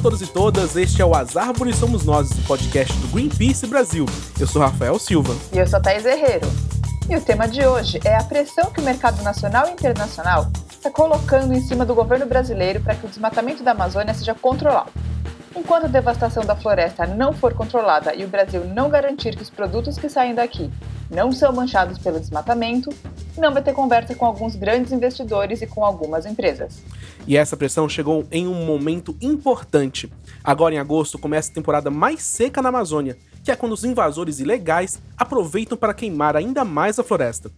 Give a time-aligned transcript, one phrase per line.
[0.00, 4.06] Todos e todas, este é o As Árvores Somos Nós, o podcast do Greenpeace Brasil.
[4.38, 5.36] Eu sou Rafael Silva.
[5.52, 6.48] E eu sou Thais Herrero.
[7.06, 10.90] E o tema de hoje é a pressão que o mercado nacional e internacional está
[10.90, 14.90] colocando em cima do governo brasileiro para que o desmatamento da Amazônia seja controlado.
[15.54, 19.50] Enquanto a devastação da floresta não for controlada e o Brasil não garantir que os
[19.50, 20.70] produtos que saem daqui
[21.10, 22.88] não são manchados pelo desmatamento,
[23.38, 26.82] não vai ter conversa com alguns grandes investidores e com algumas empresas.
[27.26, 30.10] E essa pressão chegou em um momento importante.
[30.42, 34.40] Agora, em agosto, começa a temporada mais seca na Amazônia, que é quando os invasores
[34.40, 37.50] ilegais aproveitam para queimar ainda mais a floresta.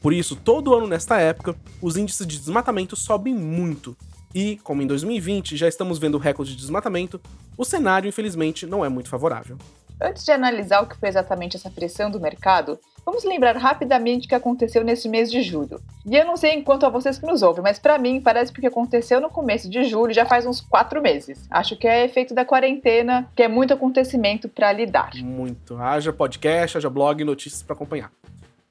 [0.00, 3.96] Por isso, todo ano nesta época, os índices de desmatamento sobem muito.
[4.34, 7.20] E, como em 2020 já estamos vendo o recorde de desmatamento,
[7.56, 9.58] o cenário, infelizmente, não é muito favorável.
[10.00, 14.28] Antes de analisar o que foi exatamente essa pressão do mercado, vamos lembrar rapidamente o
[14.28, 15.80] que aconteceu nesse mês de julho.
[16.06, 18.58] E eu não sei enquanto a vocês que nos ouvem, mas para mim parece que
[18.58, 21.46] o que aconteceu no começo de julho já faz uns quatro meses.
[21.50, 25.10] Acho que é efeito da quarentena, que é muito acontecimento para lidar.
[25.16, 25.76] Muito.
[25.76, 28.10] Haja podcast, haja blog notícias para acompanhar.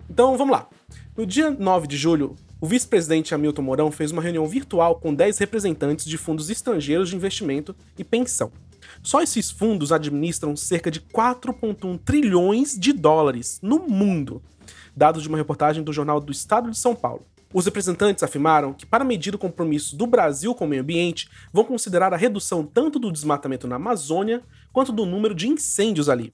[0.09, 0.67] Então vamos lá.
[1.15, 5.37] No dia 9 de julho, o vice-presidente Hamilton Mourão fez uma reunião virtual com 10
[5.37, 8.51] representantes de fundos estrangeiros de investimento e pensão.
[9.01, 14.41] Só esses fundos administram cerca de 4,1 trilhões de dólares no mundo,
[14.95, 17.25] dados de uma reportagem do Jornal do Estado de São Paulo.
[17.51, 21.63] Os representantes afirmaram que, para medir o compromisso do Brasil com o meio ambiente, vão
[21.63, 26.31] considerar a redução tanto do desmatamento na Amazônia quanto do número de incêndios ali.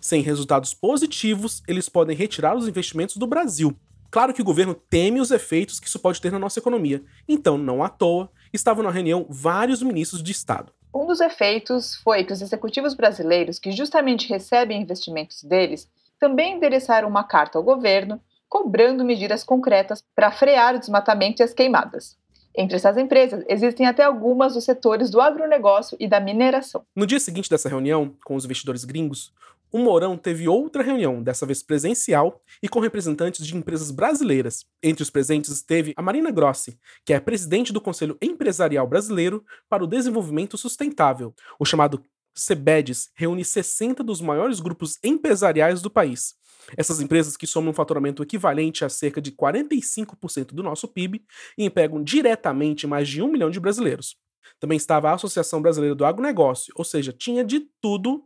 [0.00, 3.76] Sem resultados positivos, eles podem retirar os investimentos do Brasil.
[4.10, 7.58] Claro que o governo teme os efeitos que isso pode ter na nossa economia, então,
[7.58, 10.72] não à toa, estavam na reunião vários ministros de Estado.
[10.96, 15.86] Um dos efeitos foi que os executivos brasileiros, que justamente recebem investimentos deles,
[16.18, 18.18] também endereçaram uma carta ao governo
[18.48, 22.16] cobrando medidas concretas para frear o desmatamento e as queimadas.
[22.56, 26.82] Entre essas empresas, existem até algumas dos setores do agronegócio e da mineração.
[26.96, 29.34] No dia seguinte dessa reunião, com os investidores gringos,
[29.72, 34.64] o Mourão teve outra reunião, dessa vez presencial, e com representantes de empresas brasileiras.
[34.82, 39.84] Entre os presentes esteve a Marina Grossi, que é presidente do Conselho Empresarial Brasileiro para
[39.84, 41.34] o Desenvolvimento Sustentável.
[41.58, 42.02] O chamado
[42.34, 46.34] CEBEDES reúne 60 dos maiores grupos empresariais do país.
[46.76, 51.24] Essas empresas que somam um faturamento equivalente a cerca de 45% do nosso PIB
[51.56, 54.16] e empregam diretamente mais de um milhão de brasileiros.
[54.58, 58.24] Também estava a Associação Brasileira do Agronegócio, ou seja, tinha de tudo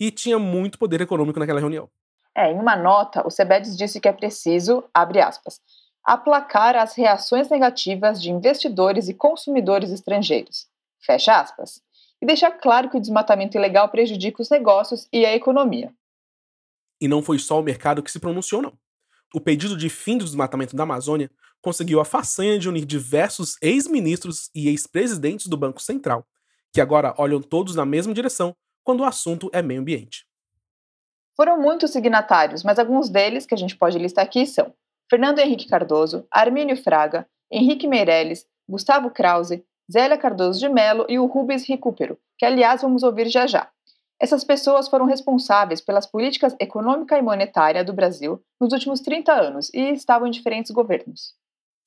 [0.00, 1.88] e tinha muito poder econômico naquela reunião.
[2.34, 5.60] É, em uma nota, o Sebedes disse que é preciso, abre aspas,
[6.02, 10.66] aplacar as reações negativas de investidores e consumidores estrangeiros,
[10.98, 11.82] fecha aspas,
[12.22, 15.92] e deixar claro que o desmatamento ilegal prejudica os negócios e a economia.
[17.00, 18.72] E não foi só o mercado que se pronunciou, não.
[19.34, 21.30] O pedido de fim do desmatamento da Amazônia
[21.62, 26.26] conseguiu a façanha de unir diversos ex-ministros e ex-presidentes do Banco Central,
[26.72, 30.26] que agora olham todos na mesma direção quando o assunto é meio ambiente.
[31.36, 34.74] Foram muitos signatários, mas alguns deles que a gente pode listar aqui são
[35.08, 41.26] Fernando Henrique Cardoso, Armínio Fraga, Henrique Meirelles, Gustavo Krause, Zélia Cardoso de Mello e o
[41.26, 43.70] Rubens Recupero, que aliás vamos ouvir já já.
[44.20, 49.72] Essas pessoas foram responsáveis pelas políticas econômica e monetária do Brasil nos últimos 30 anos
[49.72, 51.34] e estavam em diferentes governos.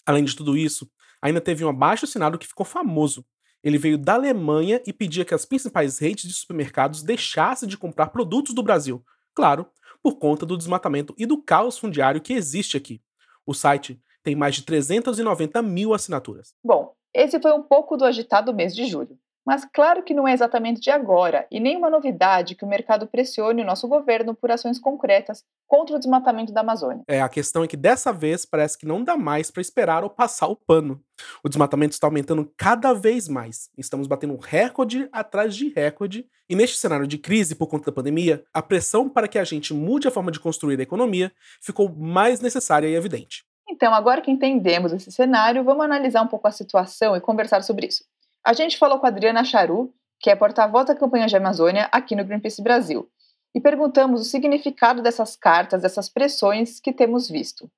[0.06, 0.90] Além de tudo isso,
[1.22, 3.24] ainda teve um abaixo assinado que ficou famoso,
[3.64, 8.08] ele veio da Alemanha e pedia que as principais redes de supermercados deixassem de comprar
[8.08, 9.04] produtos do Brasil.
[9.34, 9.66] Claro,
[10.02, 13.02] por conta do desmatamento e do caos fundiário que existe aqui.
[13.46, 16.54] O site tem mais de 390 mil assinaturas.
[16.64, 19.18] Bom, esse foi um pouco do agitado mês de julho.
[19.46, 23.62] Mas claro que não é exatamente de agora e nenhuma novidade que o mercado pressione
[23.62, 27.04] o nosso governo por ações concretas contra o desmatamento da Amazônia.
[27.08, 30.10] É, a questão é que dessa vez parece que não dá mais para esperar ou
[30.10, 31.02] passar o pano.
[31.44, 33.70] O desmatamento está aumentando cada vez mais.
[33.78, 36.26] Estamos batendo recorde atrás de recorde.
[36.50, 39.74] E neste cenário de crise por conta da pandemia, a pressão para que a gente
[39.74, 41.32] mude a forma de construir a economia
[41.62, 43.44] ficou mais necessária e evidente.
[43.70, 47.88] Então, agora que entendemos esse cenário, vamos analisar um pouco a situação e conversar sobre
[47.88, 48.04] isso.
[48.44, 52.16] A gente falou com a Adriana Charu, que é porta-voz da campanha de Amazônia aqui
[52.16, 53.10] no Greenpeace Brasil,
[53.56, 57.72] e perguntamos o significado dessas cartas, dessas pressões que temos visto.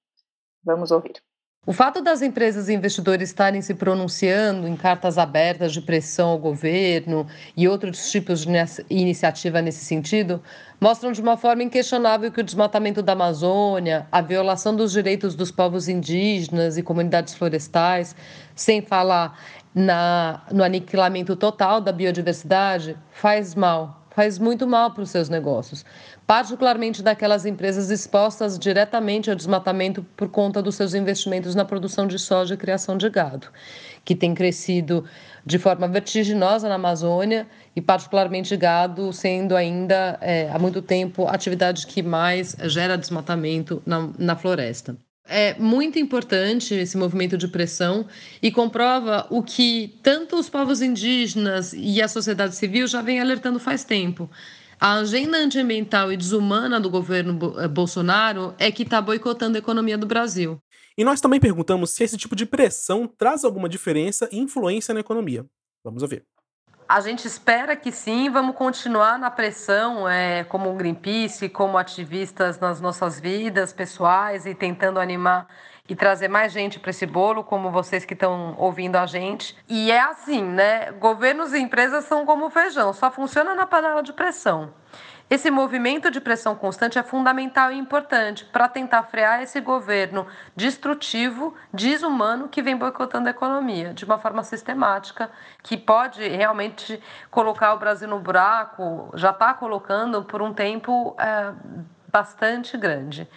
[0.63, 1.21] Vamos ouvir.
[1.67, 6.37] O fato das empresas e investidores estarem se pronunciando em cartas abertas de pressão ao
[6.37, 7.25] governo
[7.57, 8.51] e outros tipos de
[8.87, 10.43] iniciativa nesse sentido
[10.79, 15.49] mostram de uma forma inquestionável que o desmatamento da Amazônia, a violação dos direitos dos
[15.49, 18.15] povos indígenas e comunidades florestais,
[18.53, 19.35] sem falar
[19.73, 25.85] na, no aniquilamento total da biodiversidade, faz mal, faz muito mal para os seus negócios
[26.27, 32.17] particularmente daquelas empresas expostas diretamente ao desmatamento por conta dos seus investimentos na produção de
[32.17, 33.47] soja e criação de gado,
[34.03, 35.05] que tem crescido
[35.45, 41.31] de forma vertiginosa na Amazônia e particularmente gado sendo ainda é, há muito tempo a
[41.31, 44.97] atividade que mais gera desmatamento na, na floresta.
[45.27, 48.07] É muito importante esse movimento de pressão
[48.41, 53.59] e comprova o que tanto os povos indígenas e a sociedade civil já vem alertando
[53.59, 54.29] faz tempo
[54.79, 59.97] a agenda antiambiental e desumana do governo eh, Bolsonaro é que está boicotando a economia
[59.97, 60.59] do Brasil.
[60.97, 64.99] E nós também perguntamos se esse tipo de pressão traz alguma diferença e influência na
[64.99, 65.45] economia.
[65.83, 66.23] Vamos ouvir.
[66.87, 72.79] A gente espera que sim, vamos continuar na pressão, é, como Greenpeace, como ativistas nas
[72.79, 75.47] nossas vidas pessoais e tentando animar
[75.89, 79.57] e trazer mais gente para esse bolo, como vocês que estão ouvindo a gente.
[79.67, 80.91] E é assim, né?
[80.91, 84.71] Governos e empresas são como feijão, só funciona na panela de pressão.
[85.27, 91.55] Esse movimento de pressão constante é fundamental e importante para tentar frear esse governo destrutivo,
[91.73, 95.31] desumano, que vem boicotando a economia de uma forma sistemática,
[95.63, 97.01] que pode realmente
[97.31, 101.51] colocar o Brasil no buraco, já está colocando por um tempo é,
[102.11, 103.27] bastante grande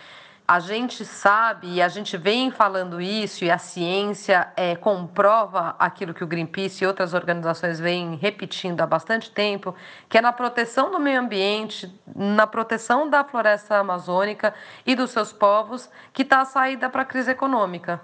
[0.49, 6.15] a gente sabe e a gente vem falando isso e a ciência é, comprova aquilo
[6.15, 9.75] que o Greenpeace e outras organizações vêm repetindo há bastante tempo,
[10.09, 14.55] que é na proteção do meio ambiente, na proteção da floresta amazônica
[14.87, 18.01] e dos seus povos que está a saída para a crise econômica.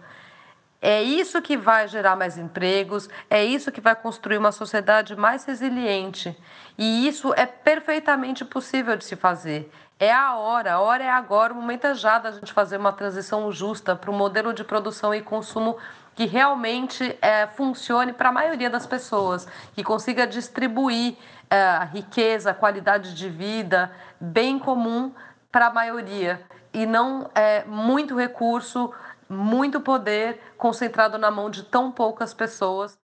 [0.83, 5.47] É isso que vai gerar mais empregos, é isso que vai construir uma sociedade mais
[5.47, 6.37] resiliente.
[6.77, 9.73] E isso é perfeitamente possível de se fazer.
[9.99, 12.93] É a hora, a hora é agora, o momento é já da gente fazer uma
[12.93, 15.77] transição justa para um modelo de produção e consumo
[16.17, 21.17] que realmente é, funcione para a maioria das pessoas, que consiga distribuir
[21.49, 25.13] é, riqueza, qualidade de vida, bem comum
[25.51, 28.93] para a maioria e não é, muito recurso,
[29.29, 32.99] muito poder concentrado na mão de tão poucas pessoas.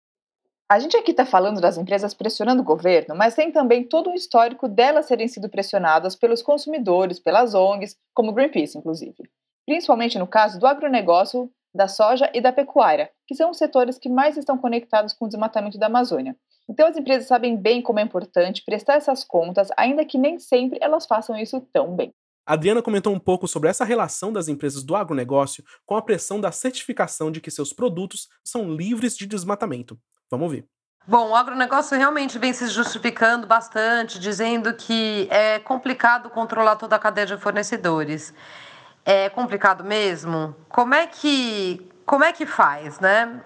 [0.69, 4.14] A gente aqui está falando das empresas pressionando o governo, mas tem também todo um
[4.14, 9.16] histórico delas terem sido pressionadas pelos consumidores, pelas ONGs, como Greenpeace, inclusive.
[9.66, 14.10] Principalmente no caso do agronegócio, da soja e da pecuária, que são os setores que
[14.10, 16.36] mais estão conectados com o desmatamento da Amazônia.
[16.70, 20.80] Então as empresas sabem bem como é importante prestar essas contas, ainda que nem sempre
[20.81, 22.13] elas façam isso tão bem.
[22.48, 26.50] Adriana comentou um pouco sobre essa relação das empresas do agronegócio com a pressão da
[26.50, 30.00] certificação de que seus produtos são livres de desmatamento.
[30.32, 30.66] Vamos ouvir.
[31.06, 37.00] Bom, o agronegócio realmente vem se justificando bastante, dizendo que é complicado controlar toda a
[37.00, 38.34] cadeia de fornecedores.
[39.04, 40.56] É complicado mesmo?
[40.70, 43.42] Como é que, como é que faz, né?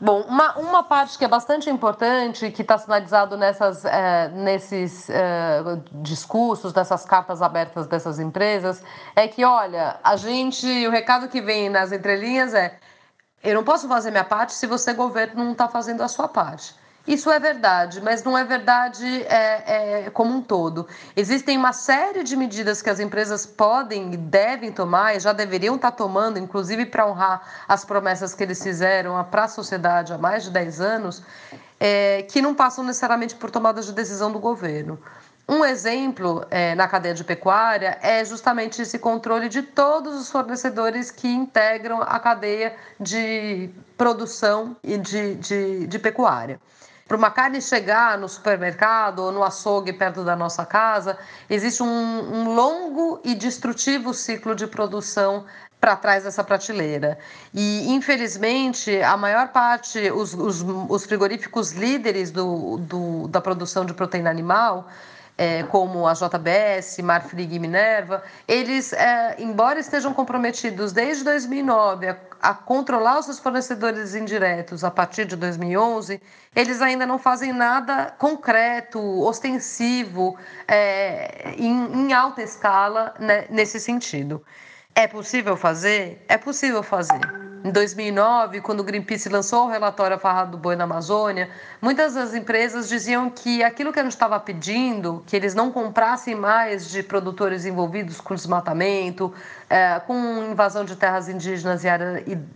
[0.00, 5.62] Bom, uma, uma parte que é bastante importante, que está sinalizado nessas, é, nesses é,
[5.96, 8.82] discursos, dessas cartas abertas dessas empresas,
[9.14, 12.78] é que, olha, a gente, o recado que vem nas entrelinhas é
[13.42, 16.74] eu não posso fazer minha parte se você, governo, não está fazendo a sua parte.
[17.06, 20.86] Isso é verdade, mas não é verdade é, é, como um todo.
[21.16, 25.76] Existem uma série de medidas que as empresas podem e devem tomar, e já deveriam
[25.76, 30.44] estar tomando, inclusive para honrar as promessas que eles fizeram para a sociedade há mais
[30.44, 31.22] de 10 anos,
[31.78, 34.98] é, que não passam necessariamente por tomadas de decisão do governo.
[35.48, 41.10] Um exemplo é, na cadeia de pecuária é justamente esse controle de todos os fornecedores
[41.10, 46.60] que integram a cadeia de produção e de, de, de pecuária.
[47.10, 51.18] Para uma carne chegar no supermercado ou no açougue perto da nossa casa,
[51.50, 55.44] existe um, um longo e destrutivo ciclo de produção
[55.80, 57.18] para trás dessa prateleira.
[57.52, 63.92] E, infelizmente, a maior parte, os, os, os frigoríficos líderes do, do, da produção de
[63.92, 64.86] proteína animal,
[65.40, 72.16] é, como a JBS, Marfrig e Minerva, eles, é, embora estejam comprometidos desde 2009 a,
[72.42, 76.20] a, controlar os seus fornecedores indiretos a partir de 2011,
[76.54, 80.36] eles ainda não fazem nada concreto, ostensivo,
[80.68, 84.44] é, em, em, alta escala né, nesse sentido.
[84.94, 86.22] É possível fazer?
[86.28, 90.76] É possível fazer em 2009, quando o Greenpeace lançou o relatório A Farra do Boi
[90.76, 91.50] na Amazônia,
[91.80, 96.34] muitas das empresas diziam que aquilo que a gente estava pedindo, que eles não comprassem
[96.34, 99.32] mais de produtores envolvidos com desmatamento,
[99.70, 101.88] é, com invasão de terras indígenas e,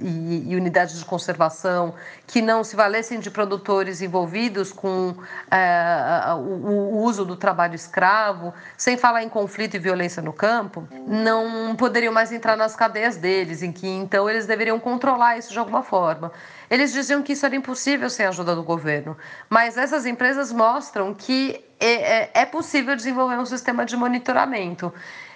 [0.00, 1.94] e, e, unidades de conservação,
[2.26, 5.14] que não se valessem de produtores envolvidos com
[5.48, 10.88] é, o, o uso do trabalho escravo, sem falar em conflito e violência no campo,
[11.06, 15.58] não poderiam mais entrar nas cadeias deles, em que então eles deveriam controlar isso de
[15.60, 16.32] alguma forma.
[16.68, 19.16] Eles diziam que isso era impossível sem a ajuda do governo,
[19.48, 24.92] mas essas empresas mostram que é, é, é possível desenvolver um sistema de monitoramento.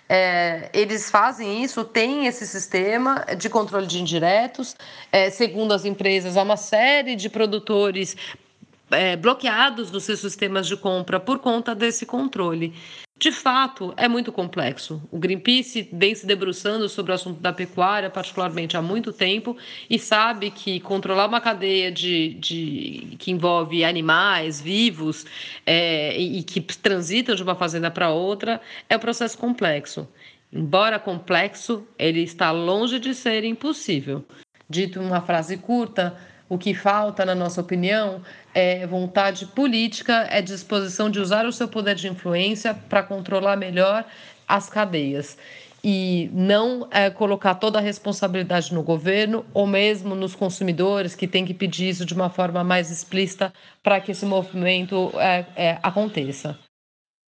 [0.09, 4.75] É, eles fazem isso, têm esse sistema de controle de indiretos.
[5.13, 8.17] É, segundo as empresas, há uma série de produtores
[8.91, 12.75] é, bloqueados dos seus sistemas de compra por conta desse controle.
[13.19, 15.03] De fato, é muito complexo.
[15.11, 19.57] O Greenpeace vem se debruçando sobre o assunto da pecuária, particularmente há muito tempo,
[19.91, 25.27] e sabe que controlar uma cadeia de, de que envolve animais vivos
[25.67, 30.07] é, e, que transitam de uma fazenda para outra é um processo complexo.
[30.53, 34.25] Embora complexo, ele está longe de ser impossível.
[34.71, 36.17] Dito em uma frase curta,
[36.49, 38.23] o que falta, na nossa opinião,
[38.55, 44.05] é vontade política, é disposição de usar o seu poder de influência para controlar melhor
[44.47, 45.37] as cadeias
[45.85, 51.45] e não é, colocar toda a responsabilidade no governo ou mesmo nos consumidores que têm
[51.45, 53.53] que pedir isso de uma forma mais explícita
[53.83, 56.59] para que esse movimento é, é, aconteça.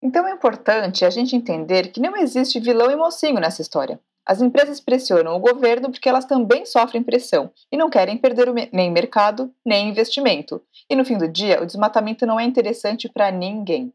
[0.03, 3.99] Então é importante a gente entender que não existe vilão e mocinho nessa história.
[4.31, 8.89] As empresas pressionam o governo porque elas também sofrem pressão e não querem perder nem
[8.89, 10.61] mercado, nem investimento.
[10.89, 13.91] E no fim do dia, o desmatamento não é interessante para ninguém.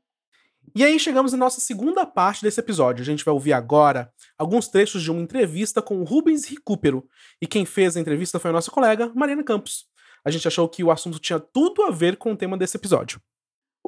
[0.75, 3.01] E aí chegamos na nossa segunda parte desse episódio.
[3.01, 7.09] A gente vai ouvir agora alguns trechos de uma entrevista com o Rubens Recupero.
[7.41, 9.87] E quem fez a entrevista foi a nossa colega Mariana Campos.
[10.23, 13.23] A gente achou que o assunto tinha tudo a ver com o tema desse episódio.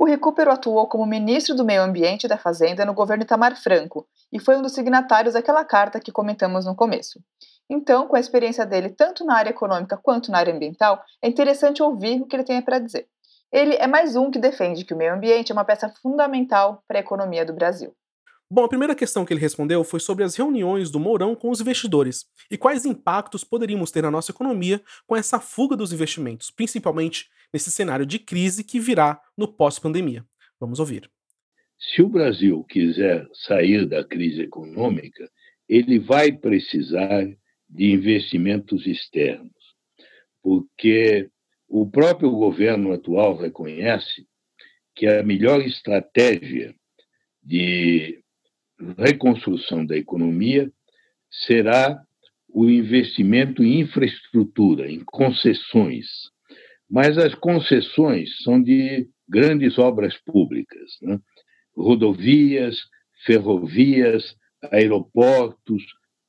[0.00, 4.06] O Recupero atuou como ministro do Meio Ambiente e da Fazenda no governo Itamar Franco
[4.32, 7.20] e foi um dos signatários daquela carta que comentamos no começo.
[7.68, 11.82] Então, com a experiência dele tanto na área econômica quanto na área ambiental, é interessante
[11.82, 13.08] ouvir o que ele tem para dizer.
[13.50, 16.98] Ele é mais um que defende que o meio ambiente é uma peça fundamental para
[16.98, 17.92] a economia do Brasil.
[18.48, 21.60] Bom, a primeira questão que ele respondeu foi sobre as reuniões do Mourão com os
[21.60, 27.28] investidores e quais impactos poderíamos ter na nossa economia com essa fuga dos investimentos, principalmente
[27.52, 30.24] nesse cenário de crise que virá no pós-pandemia.
[30.60, 31.10] Vamos ouvir.
[31.78, 35.30] Se o Brasil quiser sair da crise econômica,
[35.68, 37.24] ele vai precisar
[37.68, 39.52] de investimentos externos,
[40.42, 41.30] porque
[41.68, 44.26] o próprio governo atual reconhece
[44.96, 46.74] que a melhor estratégia
[47.42, 48.20] de
[48.96, 50.72] reconstrução da economia
[51.30, 52.02] será
[52.48, 56.06] o investimento em infraestrutura, em concessões.
[56.90, 61.18] Mas as concessões são de grandes obras públicas, né?
[61.76, 62.76] rodovias,
[63.24, 64.34] ferrovias,
[64.72, 65.82] aeroportos,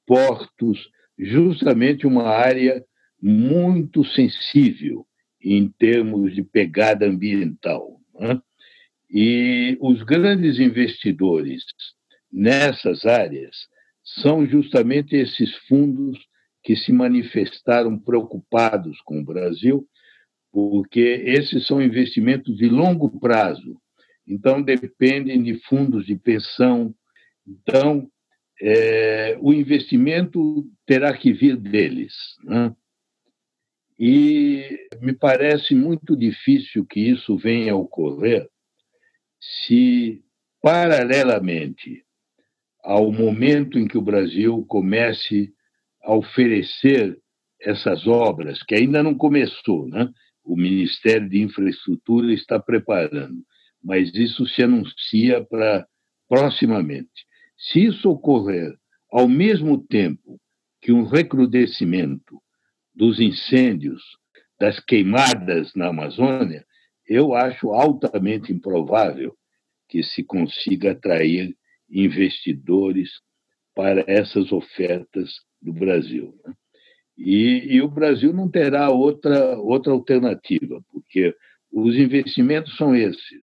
[0.05, 2.83] portos, justamente uma área
[3.21, 5.05] muito sensível
[5.41, 7.99] em termos de pegada ambiental.
[8.19, 8.41] Né?
[9.09, 11.63] E os grandes investidores
[12.31, 13.55] nessas áreas
[14.03, 16.19] são justamente esses fundos
[16.63, 19.87] que se manifestaram preocupados com o Brasil,
[20.51, 23.79] porque esses são investimentos de longo prazo,
[24.27, 26.93] então dependem de fundos de pensão.
[27.47, 28.07] Então,
[28.61, 32.13] é, o investimento terá que vir deles.
[32.43, 32.75] Né?
[33.97, 38.47] E me parece muito difícil que isso venha a ocorrer
[39.65, 40.23] se,
[40.61, 42.03] paralelamente,
[42.83, 45.53] ao momento em que o Brasil comece
[46.03, 47.19] a oferecer
[47.61, 50.09] essas obras, que ainda não começou, né?
[50.49, 53.45] O Ministério de Infraestrutura está preparando,
[53.83, 55.87] mas isso se anuncia para
[56.27, 57.23] proximamente.
[57.55, 58.75] Se isso ocorrer
[59.11, 60.41] ao mesmo tempo
[60.81, 62.41] que um recrudescimento
[62.95, 64.01] dos incêndios,
[64.59, 66.65] das queimadas na Amazônia,
[67.05, 69.37] eu acho altamente improvável
[69.87, 71.55] que se consiga atrair
[71.87, 73.11] investidores
[73.75, 76.35] para essas ofertas do Brasil.
[76.43, 76.53] Né?
[77.19, 81.35] E, e, o Brasil não terá outra, outra alternativa, porque
[81.71, 83.41] os investimentos são esses.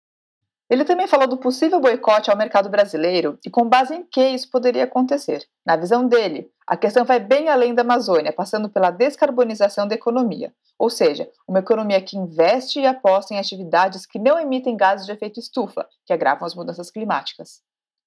[0.69, 4.49] Ele também falou do possível boicote ao mercado brasileiro e com base em que isso
[4.49, 5.43] poderia acontecer.
[5.65, 10.53] Na visão dele, a questão vai bem além da Amazônia, passando pela descarbonização da economia,
[10.77, 15.11] ou seja, uma economia que investe e aposta em atividades que não emitem gases de
[15.11, 17.61] efeito estufa, que agravam as mudanças climáticas.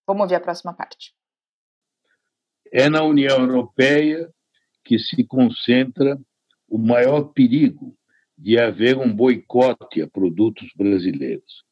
[0.07, 1.13] Vamos ouvir a próxima parte.
[2.73, 4.33] É na União Europeia
[4.87, 6.19] que se concentra
[6.69, 7.95] o maior perigo
[8.39, 11.65] de haver um boicote a produtos brasileiros.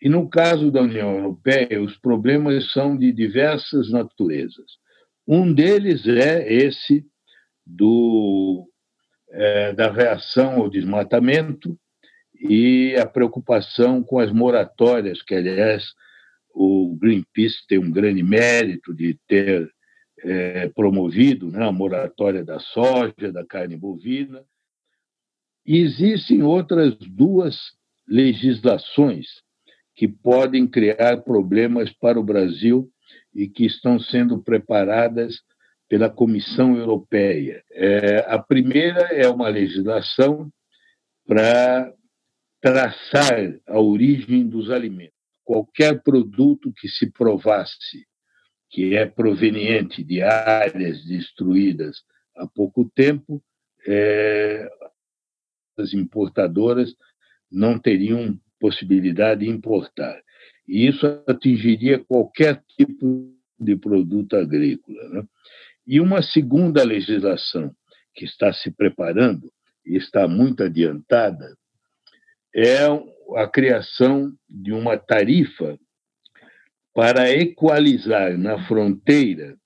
[0.00, 4.78] E no caso da União Europeia, os problemas são de diversas naturezas.
[5.26, 7.06] Um deles é esse
[7.64, 8.68] do,
[9.30, 11.78] é, da reação ao desmatamento
[12.34, 15.84] e a preocupação com as moratórias, que, aliás,
[16.52, 19.70] o Greenpeace tem um grande mérito de ter
[20.24, 24.44] é, promovido né, a moratória da soja, da carne bovina.
[25.66, 27.56] Existem outras duas
[28.06, 29.26] legislações
[29.94, 32.90] que podem criar problemas para o Brasil
[33.34, 35.36] e que estão sendo preparadas
[35.88, 37.62] pela Comissão Europeia.
[37.70, 40.50] É, a primeira é uma legislação
[41.26, 41.92] para
[42.60, 45.14] traçar a origem dos alimentos.
[45.44, 48.06] Qualquer produto que se provasse
[48.72, 52.02] que é proveniente de áreas destruídas
[52.34, 53.44] há pouco tempo,
[53.86, 54.66] é,
[55.76, 56.94] as importadoras
[57.50, 60.18] não teriam possibilidade de importar.
[60.66, 65.08] E isso atingiria qualquer tipo de produto agrícola.
[65.10, 65.24] Né?
[65.86, 67.74] E uma segunda legislação
[68.14, 69.52] que está se preparando
[69.84, 71.56] e está muito adiantada
[72.54, 72.86] é
[73.36, 75.78] a criação de uma tarifa
[76.94, 79.56] para equalizar na fronteira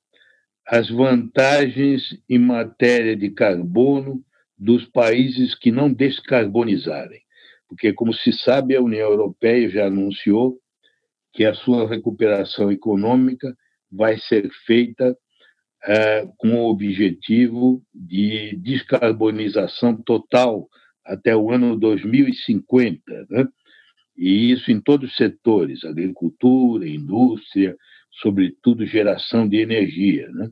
[0.66, 4.22] as vantagens em matéria de carbono
[4.58, 7.20] dos países que não descarbonizarem.
[7.68, 10.58] Porque, como se sabe, a União Europeia já anunciou
[11.32, 13.54] que a sua recuperação econômica
[13.90, 15.16] vai ser feita
[15.84, 20.68] é, com o objetivo de descarbonização total
[21.04, 23.00] até o ano 2050.
[23.30, 23.46] Né?
[24.16, 27.76] E isso em todos os setores, agricultura, indústria,
[28.20, 30.28] sobretudo geração de energia.
[30.30, 30.48] Né?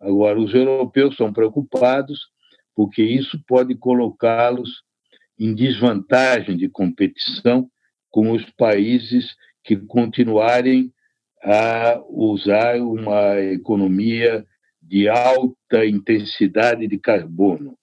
[0.00, 2.20] Agora, os europeus são preocupados
[2.74, 4.82] porque isso pode colocá-los
[5.38, 7.68] em desvantagem de competição
[8.10, 10.92] com os países que continuarem
[11.42, 14.44] a usar uma economia
[14.82, 17.76] de alta intensidade de carbono.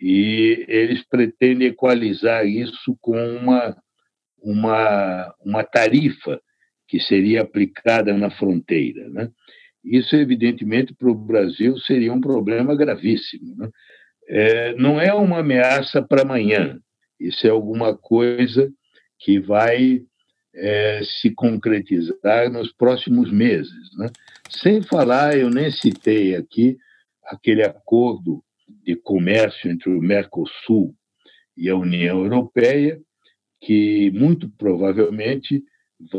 [0.00, 3.76] E eles pretendem equalizar isso com uma
[4.46, 6.40] uma, uma tarifa
[6.86, 9.08] que seria aplicada na fronteira.
[9.10, 9.28] Né?
[9.84, 13.56] Isso, evidentemente, para o Brasil seria um problema gravíssimo.
[13.56, 13.68] Né?
[14.28, 16.78] É, não é uma ameaça para amanhã,
[17.18, 18.70] isso é alguma coisa
[19.18, 20.02] que vai
[20.54, 23.96] é, se concretizar nos próximos meses.
[23.96, 24.08] Né?
[24.48, 26.76] Sem falar, eu nem citei aqui
[27.24, 28.44] aquele acordo
[28.84, 30.94] de comércio entre o Mercosul
[31.56, 33.00] e a União Europeia,
[33.60, 35.62] que muito provavelmente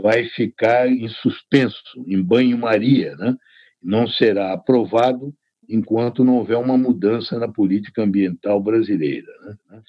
[0.02, 3.36] vai ficar em suspenso, em banho-maria, né?
[3.82, 5.34] não será aprovado
[5.70, 9.32] enquanto não houver uma mudança na política ambiental brasileira.
[9.70, 9.82] Né?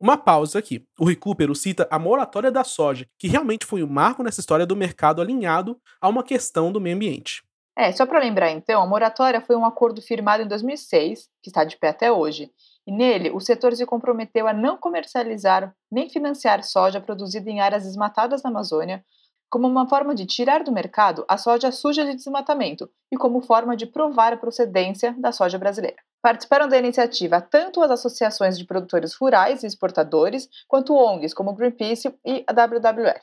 [0.00, 0.84] Uma pausa aqui.
[0.98, 4.74] O Recupero cita a moratória da soja, que realmente foi um marco nessa história do
[4.74, 7.42] mercado alinhado a uma questão do meio ambiente.
[7.76, 11.64] É, só para lembrar então, a moratória foi um acordo firmado em 2006, que está
[11.64, 12.50] de pé até hoje,
[12.86, 17.84] e nele o setor se comprometeu a não comercializar nem financiar soja produzida em áreas
[17.84, 19.04] desmatadas na Amazônia,
[19.50, 23.76] como uma forma de tirar do mercado a soja suja de desmatamento e como forma
[23.76, 25.98] de provar a procedência da soja brasileira.
[26.22, 32.08] Participaram da iniciativa tanto as associações de produtores rurais e exportadores, quanto ONGs como Greenpeace
[32.24, 33.20] e a WWF.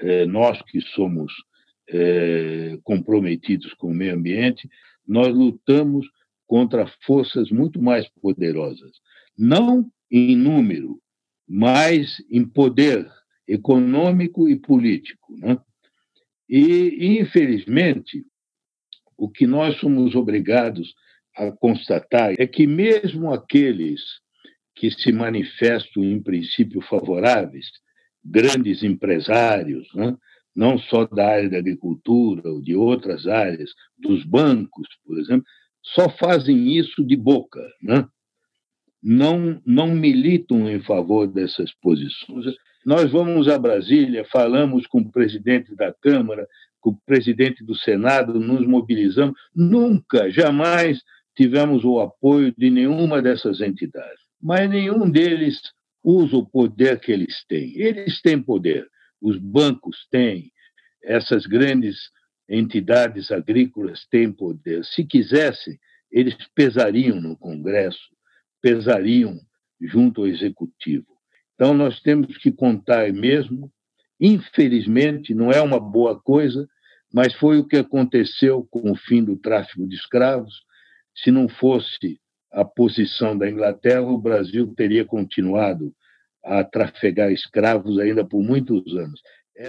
[0.00, 1.32] É, nós que somos
[1.88, 4.68] é, comprometidos com o meio ambiente,
[5.06, 6.06] nós lutamos
[6.46, 8.92] contra forças muito mais poderosas,
[9.36, 11.00] não em número,
[11.48, 13.10] mas em poder
[13.46, 15.36] econômico e político.
[15.38, 15.58] Né?
[16.48, 18.24] E, infelizmente,
[19.16, 20.94] o que nós somos obrigados
[21.36, 24.00] a constatar é que, mesmo aqueles
[24.74, 27.66] que se manifestam em princípio favoráveis,
[28.24, 30.16] grandes empresários, né?
[30.54, 35.44] não só da área da agricultura ou de outras áreas, dos bancos, por exemplo,
[35.84, 38.08] só fazem isso de boca, né?
[39.04, 42.46] não, não militam em favor dessas posições.
[42.86, 46.48] Nós vamos a Brasília, falamos com o presidente da Câmara,
[46.80, 49.38] com o presidente do Senado, nos mobilizamos.
[49.54, 51.02] Nunca, jamais
[51.36, 54.20] tivemos o apoio de nenhuma dessas entidades.
[54.40, 55.60] Mas nenhum deles
[56.02, 57.76] usa o poder que eles têm.
[57.76, 58.86] Eles têm poder,
[59.20, 60.50] os bancos têm,
[61.02, 61.96] essas grandes
[62.48, 64.84] entidades agrícolas têm poder.
[64.84, 65.78] Se quisessem,
[66.10, 68.10] eles pesariam no Congresso,
[68.60, 69.38] pesariam
[69.80, 71.06] junto ao Executivo.
[71.54, 73.70] Então, nós temos que contar mesmo.
[74.20, 76.66] Infelizmente, não é uma boa coisa,
[77.12, 80.54] mas foi o que aconteceu com o fim do tráfico de escravos.
[81.14, 82.20] Se não fosse
[82.52, 85.94] a posição da Inglaterra, o Brasil teria continuado
[86.44, 89.20] a trafegar escravos ainda por muitos anos.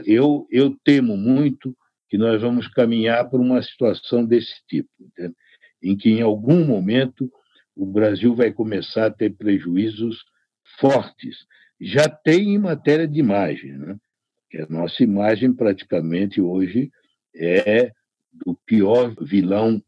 [0.05, 1.75] Eu, eu temo muito
[2.09, 5.35] que nós vamos caminhar por uma situação desse tipo, entende?
[5.81, 7.31] em que, em algum momento,
[7.75, 10.23] o Brasil vai começar a ter prejuízos
[10.79, 11.45] fortes.
[11.79, 13.95] Já tem em matéria de imagem, né?
[14.49, 16.89] que a nossa imagem praticamente hoje
[17.35, 17.91] é
[18.31, 19.81] do pior vilão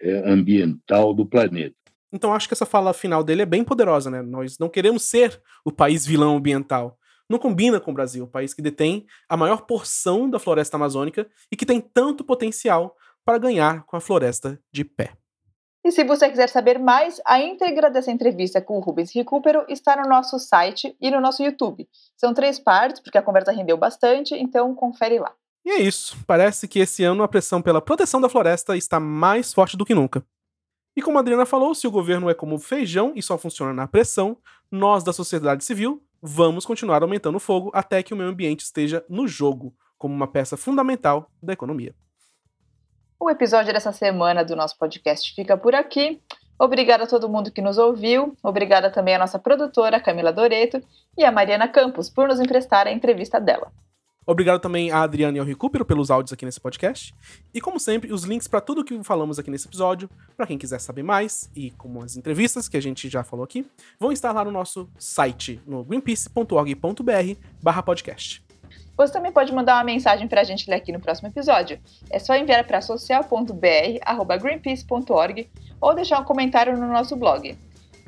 [0.00, 1.74] é, ambiental do planeta.
[2.12, 4.20] Então acho que essa fala final dele é bem poderosa, né?
[4.20, 6.98] Nós não queremos ser o país vilão ambiental.
[7.32, 11.26] Não combina com o Brasil, o país que detém a maior porção da floresta amazônica
[11.50, 15.14] e que tem tanto potencial para ganhar com a floresta de pé.
[15.82, 19.96] E se você quiser saber mais, a íntegra dessa entrevista com o Rubens Recupero está
[19.96, 21.88] no nosso site e no nosso YouTube.
[22.18, 25.32] São três partes, porque a conversa rendeu bastante, então confere lá.
[25.64, 26.18] E é isso.
[26.26, 29.94] Parece que esse ano a pressão pela proteção da floresta está mais forte do que
[29.94, 30.22] nunca.
[30.94, 33.88] E como a Adriana falou, se o governo é como feijão e só funciona na
[33.88, 34.36] pressão,
[34.70, 39.04] nós da sociedade civil vamos continuar aumentando o fogo até que o meio ambiente esteja
[39.08, 41.94] no jogo, como uma peça fundamental da economia.
[43.18, 46.22] O episódio dessa semana do nosso podcast fica por aqui.
[46.58, 48.36] Obrigada a todo mundo que nos ouviu.
[48.42, 50.80] Obrigada também à nossa produtora, Camila Doreto,
[51.18, 53.72] e a Mariana Campos por nos emprestar a entrevista dela.
[54.24, 57.12] Obrigado também a Adriana e ao Recupero pelos áudios aqui nesse podcast.
[57.52, 60.80] E como sempre, os links para tudo que falamos aqui nesse episódio, para quem quiser
[60.80, 63.66] saber mais, e como as entrevistas que a gente já falou aqui,
[63.98, 68.44] vão estar lá no nosso site, no greenpeace.org.br/podcast.
[68.96, 71.80] Você também pode mandar uma mensagem para a gente ler aqui no próximo episódio.
[72.10, 77.56] É só enviar para social.br@greenpeace.org ou deixar um comentário no nosso blog.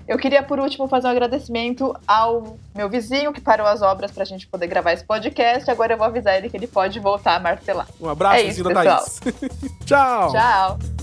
[0.06, 4.22] Eu queria, por último, fazer um agradecimento ao meu vizinho que parou as obras para
[4.22, 5.70] a gente poder gravar esse podcast.
[5.70, 7.88] Agora eu vou avisar ele que ele pode voltar a martelar.
[8.00, 9.20] Um abraço, é isso, Thaís.
[9.86, 10.32] Tchau!
[10.32, 10.93] Tchau!